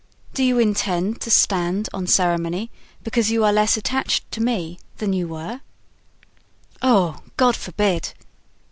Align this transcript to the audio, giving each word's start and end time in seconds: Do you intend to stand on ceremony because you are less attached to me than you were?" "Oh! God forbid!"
Do 0.33 0.43
you 0.43 0.57
intend 0.57 1.21
to 1.21 1.29
stand 1.29 1.87
on 1.93 2.07
ceremony 2.07 2.71
because 3.03 3.29
you 3.29 3.43
are 3.45 3.53
less 3.53 3.77
attached 3.77 4.31
to 4.31 4.41
me 4.41 4.79
than 4.97 5.13
you 5.13 5.27
were?" 5.27 5.61
"Oh! 6.81 7.19
God 7.37 7.55
forbid!" 7.55 8.13